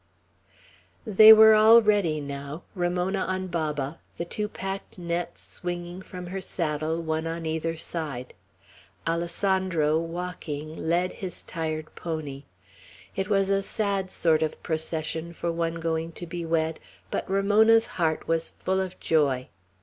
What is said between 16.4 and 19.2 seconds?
wed, but Ramona's heart was full of